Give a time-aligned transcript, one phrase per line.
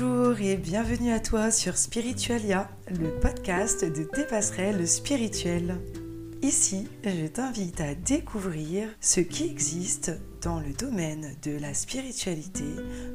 [0.00, 5.76] Bonjour et bienvenue à toi sur Spiritualia, le podcast de tes passerelles spirituelles.
[6.40, 12.64] Ici, je t'invite à découvrir ce qui existe dans le domaine de la spiritualité,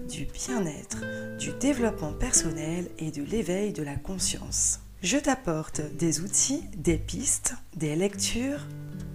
[0.10, 0.98] du bien-être,
[1.40, 4.82] du développement personnel et de l'éveil de la conscience.
[5.02, 8.68] Je t'apporte des outils, des pistes, des lectures.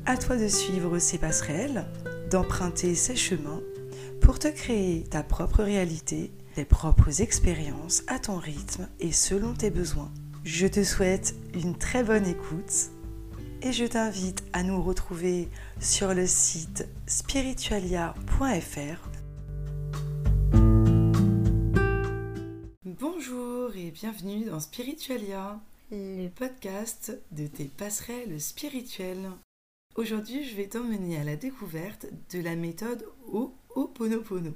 [0.07, 1.85] À toi de suivre ces passerelles,
[2.31, 3.61] d'emprunter ces chemins
[4.21, 6.33] pour te créer ta propre réalité,
[6.65, 10.11] propres expériences à ton rythme et selon tes besoins.
[10.45, 12.91] Je te souhaite une très bonne écoute
[13.63, 15.49] et je t'invite à nous retrouver
[15.81, 19.11] sur le site spiritualia.fr.
[22.85, 29.31] Bonjour et bienvenue dans Spiritualia, le podcast de tes passerelles spirituelles.
[29.97, 34.55] Aujourd'hui, je vais t'emmener à la découverte de la méthode Ho'oponopono.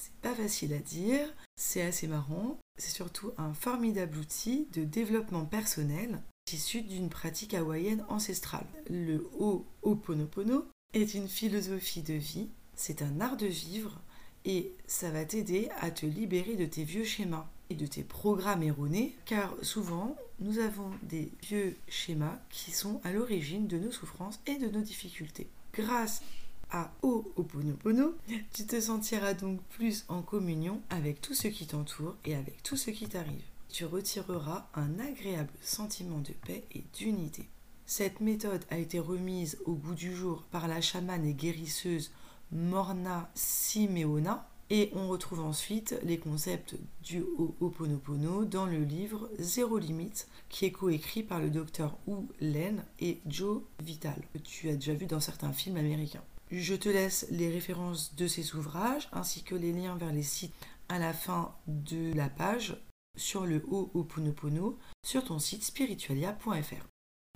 [0.00, 5.44] C'est pas facile à dire, c'est assez marrant, c'est surtout un formidable outil de développement
[5.44, 8.66] personnel issu d'une pratique hawaïenne ancestrale.
[8.88, 14.00] Le Ho'oponopono est une philosophie de vie, c'est un art de vivre
[14.46, 18.62] et ça va t'aider à te libérer de tes vieux schémas et de tes programmes
[18.62, 24.40] erronés, car souvent nous avons des vieux schémas qui sont à l'origine de nos souffrances
[24.46, 25.50] et de nos difficultés.
[25.74, 26.22] Grâce
[26.70, 28.14] à Ho'oponopono,
[28.52, 32.76] tu te sentiras donc plus en communion avec tout ce qui t'entoure et avec tout
[32.76, 33.42] ce qui t'arrive.
[33.68, 37.48] Tu retireras un agréable sentiment de paix et d'unité.
[37.86, 42.12] Cette méthode a été remise au goût du jour par la chamane et guérisseuse
[42.52, 50.28] Morna Simeona et on retrouve ensuite les concepts du Ho'oponopono dans le livre Zéro limite
[50.48, 54.94] qui est coécrit par le docteur Wu Len et Joe Vital que tu as déjà
[54.94, 56.22] vu dans certains films américains.
[56.50, 60.54] Je te laisse les références de ces ouvrages ainsi que les liens vers les sites
[60.88, 62.76] à la fin de la page
[63.16, 66.88] sur le Ho'oponopono sur ton site spiritualia.fr.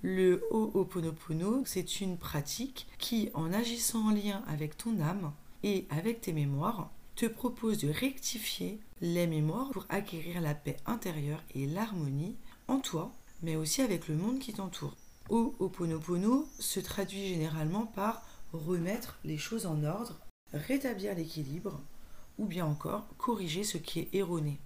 [0.03, 5.33] Le Ho'oponopono, c'est une pratique qui, en agissant en lien avec ton âme
[5.63, 11.43] et avec tes mémoires, te propose de rectifier les mémoires pour acquérir la paix intérieure
[11.55, 12.37] et l'harmonie
[12.67, 14.97] en toi, mais aussi avec le monde qui t'entoure.
[15.31, 18.25] Ho'oponopono se traduit généralement par
[18.59, 20.19] remettre les choses en ordre,
[20.53, 21.81] rétablir l'équilibre,
[22.39, 24.59] ou bien encore corriger ce qui est erroné.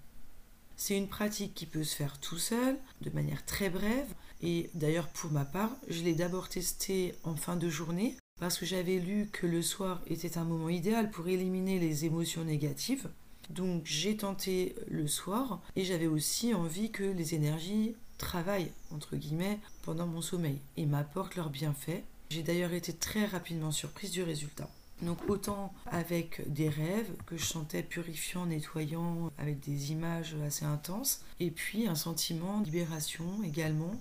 [0.77, 4.13] C'est une pratique qui peut se faire tout seul, de manière très brève,
[4.43, 8.67] et d'ailleurs pour ma part, je l'ai d'abord testé en fin de journée, parce que
[8.67, 13.11] j'avais lu que le soir était un moment idéal pour éliminer les émotions négatives.
[13.51, 19.59] Donc j'ai tenté le soir, et j'avais aussi envie que les énergies travaillent, entre guillemets,
[19.83, 24.69] pendant mon sommeil, et m'apportent leurs bienfaits, j'ai d'ailleurs été très rapidement surprise du résultat.
[25.03, 31.21] Donc autant avec des rêves que je sentais purifiants, nettoyants, avec des images assez intenses,
[31.39, 33.93] et puis un sentiment de libération également,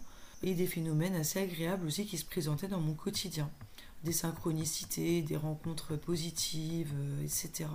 [0.44, 3.50] et des phénomènes assez agréables aussi qui se présentaient dans mon quotidien.
[4.04, 7.70] Des synchronicités, des rencontres positives, euh, etc.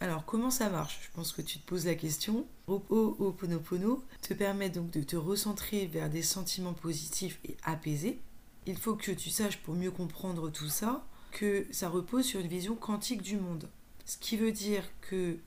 [0.00, 0.98] Alors comment ça marche?
[1.02, 2.44] Je pense que tu te poses la question.
[2.66, 8.20] Ho'oponopono te permet donc de te recentrer vers des sentiments positifs et apaisés
[8.66, 12.48] il faut que tu saches pour mieux comprendre tout ça que ça repose sur une
[12.48, 13.68] vision quantique du monde.
[14.04, 15.38] Ce qui veut dire que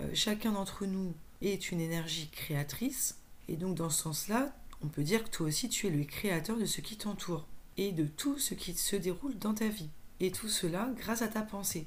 [0.00, 5.02] euh, chacun d'entre nous est une énergie créatrice et donc dans ce sens-là, on peut
[5.02, 7.46] dire que toi aussi tu es le créateur de ce qui t'entoure
[7.76, 9.90] et de tout ce qui se déroule dans ta vie.
[10.20, 11.86] Et tout cela grâce à ta pensée.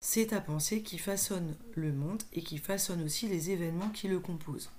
[0.00, 4.20] C'est ta pensée qui façonne le monde et qui façonne aussi les événements qui le
[4.20, 4.70] composent.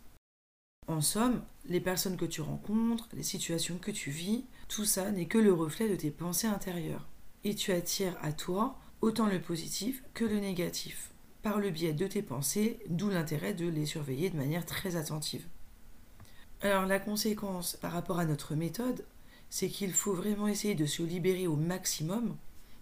[0.87, 5.27] En somme, les personnes que tu rencontres, les situations que tu vis, tout ça n'est
[5.27, 7.07] que le reflet de tes pensées intérieures.
[7.43, 11.11] Et tu attires à toi autant le positif que le négatif,
[11.41, 15.45] par le biais de tes pensées, d'où l'intérêt de les surveiller de manière très attentive.
[16.61, 19.05] Alors la conséquence par rapport à notre méthode,
[19.49, 22.35] c'est qu'il faut vraiment essayer de se libérer au maximum,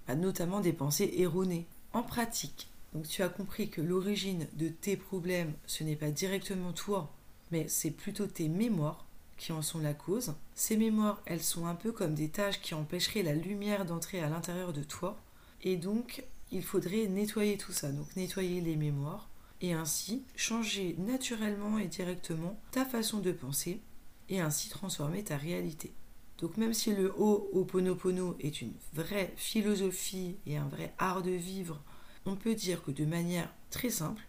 [0.07, 1.67] bah, notamment des pensées erronées.
[1.93, 2.69] En pratique,
[3.07, 7.13] tu as compris que l'origine de tes problèmes, ce n'est pas directement toi,
[7.51, 9.04] mais c'est plutôt tes mémoires
[9.37, 10.33] qui en sont la cause.
[10.53, 14.29] Ces mémoires, elles sont un peu comme des tâches qui empêcheraient la lumière d'entrer à
[14.29, 15.17] l'intérieur de toi.
[15.61, 19.29] Et donc, il faudrait nettoyer tout ça, donc nettoyer les mémoires,
[19.61, 23.81] et ainsi changer naturellement et directement ta façon de penser,
[24.29, 25.93] et ainsi transformer ta réalité.
[26.39, 31.81] Donc même si le Ho'oponopono est une vraie philosophie et un vrai art de vivre,
[32.25, 34.21] on peut dire que de manière très simple,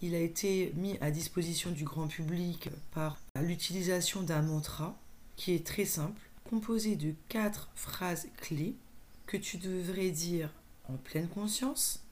[0.00, 4.96] il a été mis à disposition du grand public par l'utilisation d'un mantra
[5.36, 8.74] qui est très simple, composé de quatre phrases clés
[9.26, 10.50] que tu devrais dire
[10.88, 12.02] en pleine conscience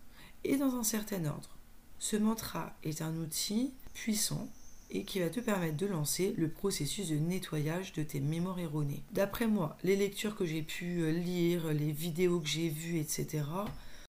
[0.45, 1.57] et dans un certain ordre.
[1.99, 4.49] Ce mantra est un outil puissant
[4.91, 9.03] et qui va te permettre de lancer le processus de nettoyage de tes mémoires erronées.
[9.13, 13.43] D'après moi, les lectures que j'ai pu lire, les vidéos que j'ai vues, etc.,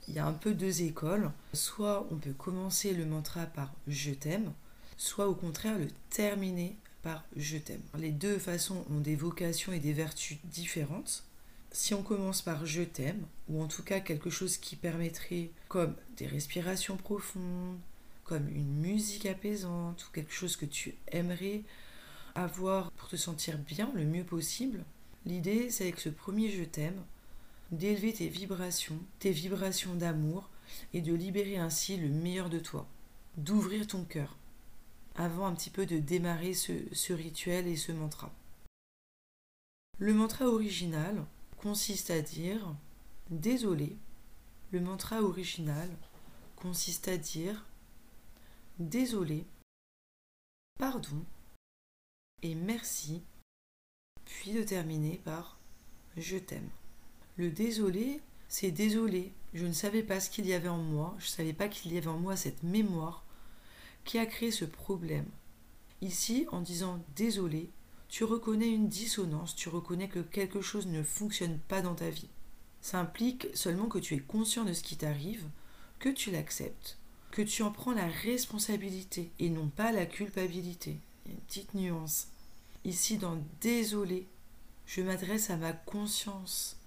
[0.07, 1.31] il y a un peu deux écoles.
[1.53, 4.53] Soit on peut commencer le mantra par je t'aime,
[4.97, 7.81] soit au contraire le terminer par je t'aime.
[7.97, 11.23] Les deux façons ont des vocations et des vertus différentes.
[11.71, 15.95] Si on commence par je t'aime, ou en tout cas quelque chose qui permettrait, comme
[16.15, 17.77] des respirations profondes,
[18.23, 21.61] comme une musique apaisante, ou quelque chose que tu aimerais
[22.35, 24.83] avoir pour te sentir bien le mieux possible,
[25.25, 27.01] l'idée c'est avec ce premier je t'aime,
[27.71, 30.49] d'élever tes vibrations, tes vibrations d'amour,
[30.93, 32.87] et de libérer ainsi le meilleur de toi,
[33.37, 34.37] d'ouvrir ton cœur,
[35.15, 38.33] avant un petit peu de démarrer ce, rituel et ce mantra.
[39.99, 41.25] Le mantra original
[41.57, 42.75] consiste à dire
[43.29, 43.97] désolé.
[44.71, 45.89] Le mantra original
[46.55, 47.65] consiste à dire
[48.79, 49.45] désolé,
[50.77, 51.25] pardon
[52.43, 53.23] et merci,
[54.25, 55.57] puis de terminer par
[56.15, 56.69] je t'aime.
[57.37, 58.19] Le désolé,
[58.49, 61.53] c'est désolé, je ne savais pas ce qu'il y avait en moi, je ne savais
[61.53, 63.23] pas qu'il y avait en moi cette mémoire
[64.05, 65.27] qui a créé ce problème.
[66.01, 67.69] Ici, en disant désolé,
[68.09, 72.29] tu reconnais une dissonance, tu reconnais que quelque chose ne fonctionne pas dans ta vie.
[72.81, 75.45] Ça implique seulement que tu es conscient de ce qui t'arrive,
[75.99, 76.97] que tu l'acceptes,
[77.31, 80.99] que tu en prends la responsabilité et non pas la culpabilité.
[81.27, 82.29] Une petite nuance.
[82.85, 84.27] Ici, dans désolé,
[84.85, 86.77] je m'adresse à ma conscience.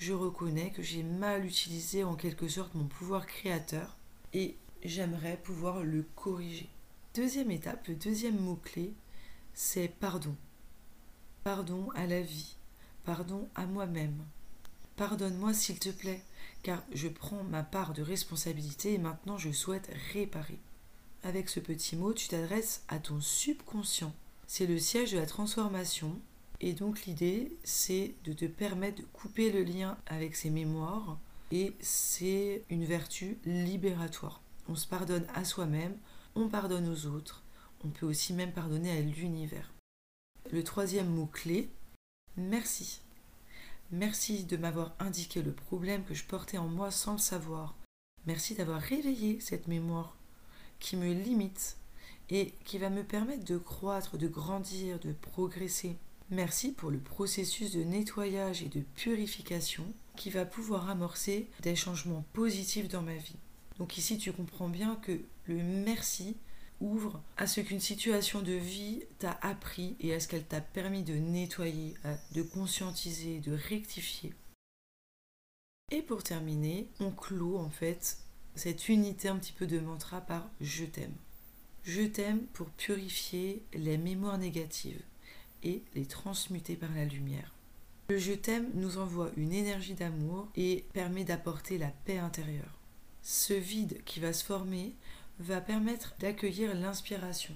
[0.00, 3.98] Je reconnais que j'ai mal utilisé en quelque sorte mon pouvoir créateur
[4.32, 6.70] et j'aimerais pouvoir le corriger.
[7.14, 8.94] Deuxième étape, le deuxième mot-clé,
[9.52, 10.34] c'est pardon.
[11.44, 12.56] Pardon à la vie,
[13.04, 14.24] pardon à moi-même.
[14.96, 16.24] Pardonne-moi s'il te plaît,
[16.62, 20.60] car je prends ma part de responsabilité et maintenant je souhaite réparer.
[21.24, 24.14] Avec ce petit mot, tu t'adresses à ton subconscient.
[24.46, 26.18] C'est le siège de la transformation
[26.60, 31.18] et donc l'idée, c'est de te permettre de couper le lien avec ces mémoires
[31.52, 34.42] et c'est une vertu libératoire.
[34.68, 35.96] On se pardonne à soi-même,
[36.34, 37.42] on pardonne aux autres,
[37.84, 39.72] on peut aussi même pardonner à l'univers.
[40.52, 41.70] Le troisième mot-clé,
[42.36, 43.00] merci.
[43.90, 47.74] Merci de m'avoir indiqué le problème que je portais en moi sans le savoir.
[48.26, 50.16] Merci d'avoir réveillé cette mémoire
[50.78, 51.78] qui me limite
[52.28, 55.96] et qui va me permettre de croître, de grandir, de progresser.
[56.30, 59.84] Merci pour le processus de nettoyage et de purification
[60.14, 63.36] qui va pouvoir amorcer des changements positifs dans ma vie.
[63.78, 66.36] Donc ici, tu comprends bien que le merci
[66.80, 71.02] ouvre à ce qu'une situation de vie t'a appris et à ce qu'elle t'a permis
[71.02, 71.94] de nettoyer,
[72.32, 74.32] de conscientiser, de rectifier.
[75.90, 78.18] Et pour terminer, on clôt en fait
[78.54, 81.16] cette unité un petit peu de mantra par je t'aime.
[81.82, 85.02] Je t'aime pour purifier les mémoires négatives
[85.62, 87.54] et les transmuter par la lumière.
[88.10, 92.78] Le je t'aime nous envoie une énergie d'amour et permet d'apporter la paix intérieure.
[93.22, 94.94] Ce vide qui va se former
[95.38, 97.54] va permettre d'accueillir l'inspiration.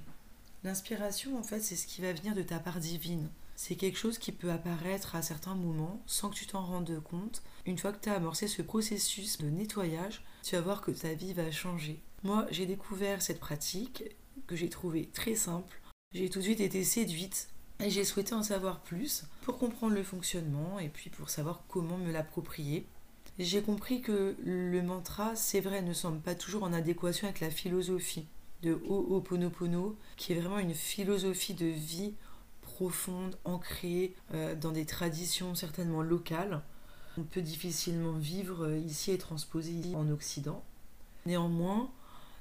[0.62, 3.28] L'inspiration, en fait, c'est ce qui va venir de ta part divine.
[3.56, 7.42] C'est quelque chose qui peut apparaître à certains moments sans que tu t'en rendes compte.
[7.66, 11.14] Une fois que tu as amorcé ce processus de nettoyage, tu vas voir que ta
[11.14, 12.00] vie va changer.
[12.22, 14.04] Moi, j'ai découvert cette pratique
[14.46, 15.80] que j'ai trouvée très simple.
[16.12, 17.48] J'ai tout de suite été séduite
[17.84, 21.98] et j'ai souhaité en savoir plus pour comprendre le fonctionnement et puis pour savoir comment
[21.98, 22.86] me l'approprier.
[23.38, 27.50] J'ai compris que le mantra, c'est vrai, ne semble pas toujours en adéquation avec la
[27.50, 28.26] philosophie
[28.62, 32.14] de Ho'oponopono, qui est vraiment une philosophie de vie
[32.62, 36.62] profonde, ancrée euh, dans des traditions certainement locales.
[37.18, 40.64] On peut difficilement vivre euh, ici et transposer en Occident.
[41.26, 41.90] Néanmoins,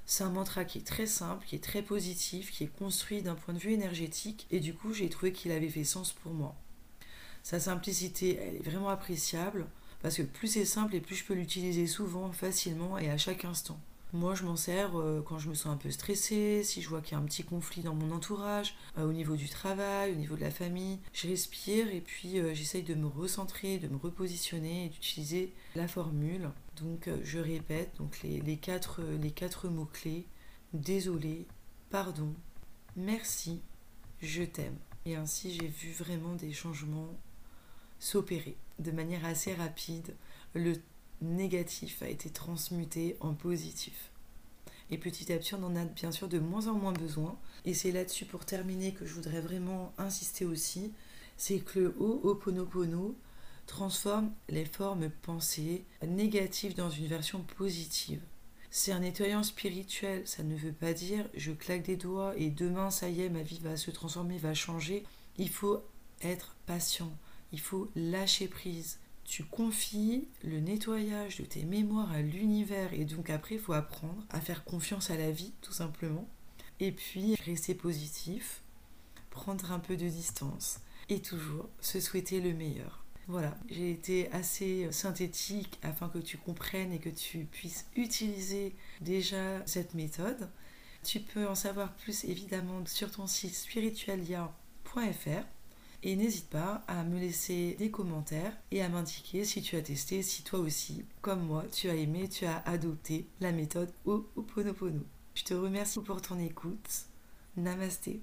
[0.06, 3.34] c'est un mantra qui est très simple, qui est très positif, qui est construit d'un
[3.34, 6.54] point de vue énergétique, et du coup j'ai trouvé qu'il avait fait sens pour moi.
[7.42, 9.66] Sa simplicité, elle est vraiment appréciable.
[10.04, 13.46] Parce que plus c'est simple et plus je peux l'utiliser souvent, facilement et à chaque
[13.46, 13.80] instant.
[14.12, 17.00] Moi, je m'en sers euh, quand je me sens un peu stressée, si je vois
[17.00, 20.14] qu'il y a un petit conflit dans mon entourage, euh, au niveau du travail, au
[20.14, 20.98] niveau de la famille.
[21.14, 25.88] Je respire et puis euh, j'essaye de me recentrer, de me repositionner et d'utiliser la
[25.88, 26.50] formule.
[26.76, 28.18] Donc, je répète donc
[28.60, 30.26] quatre, les quatre mots-clés.
[30.72, 31.46] Désolé,
[31.90, 32.34] pardon,
[32.96, 33.60] merci,
[34.20, 34.76] je t'aime.
[35.06, 37.10] Et ainsi, j'ai vu vraiment des changements
[38.00, 40.14] s'opérer de manière assez rapide.
[40.54, 40.74] Le
[41.22, 44.10] négatif a été transmuté en positif.
[44.90, 47.38] Et petit à petit, on en a bien sûr de moins en moins besoin.
[47.64, 50.92] Et c'est là-dessus, pour terminer, que je voudrais vraiment insister aussi,
[51.36, 53.14] c'est que le Ho'oponopono
[53.66, 58.22] transforme les formes pensées négatives dans une version positive.
[58.70, 62.90] C'est un nettoyant spirituel, ça ne veut pas dire je claque des doigts et demain
[62.90, 65.04] ça y est, ma vie va se transformer, va changer.
[65.38, 65.84] Il faut
[66.22, 67.16] être patient,
[67.52, 68.98] il faut lâcher prise.
[69.24, 74.24] Tu confies le nettoyage de tes mémoires à l'univers et donc après il faut apprendre
[74.30, 76.28] à faire confiance à la vie tout simplement.
[76.80, 78.62] Et puis rester positif,
[79.30, 83.03] prendre un peu de distance et toujours se souhaiter le meilleur.
[83.26, 89.64] Voilà, j'ai été assez synthétique afin que tu comprennes et que tu puisses utiliser déjà
[89.66, 90.50] cette méthode.
[91.02, 95.44] Tu peux en savoir plus évidemment sur ton site spiritualia.fr
[96.02, 100.22] et n'hésite pas à me laisser des commentaires et à m'indiquer si tu as testé,
[100.22, 105.00] si toi aussi, comme moi, tu as aimé, tu as adopté la méthode Ho'oponopono.
[105.34, 107.06] Je te remercie pour ton écoute.
[107.56, 108.20] Namasté.